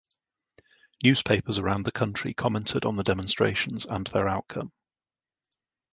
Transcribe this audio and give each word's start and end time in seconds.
Newspapers 1.03 1.59
around 1.59 1.83
the 1.85 1.91
country 1.91 2.33
commented 2.33 2.85
on 2.85 2.95
the 2.95 3.03
demonstrations 3.03 3.85
and 3.85 4.07
their 4.07 4.27
outcome. 4.27 4.71